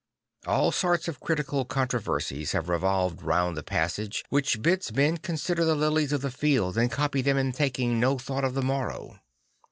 All 0.47 0.71
sorts 0.71 1.07
of 1.07 1.19
critical 1.19 1.63
controversies 1.63 2.53
have 2.53 2.69
revolved 2.69 3.21
round 3.21 3.55
the 3.55 3.61
passage 3.61 4.23
which 4.29 4.63
bids 4.63 4.91
men 4.91 5.17
consider 5.17 5.63
the 5.63 5.75
lilies 5.75 6.11
of 6.11 6.21
the 6.21 6.31
field 6.31 6.75
and 6.75 6.91
copy 6.91 7.21
them 7.21 7.37
in 7.37 7.51
taking 7.51 7.99
no 7.99 8.15
though 8.15 8.17
t 8.17 8.23
for 8.23 8.49
the 8.49 8.63
morrow. 8.63 9.19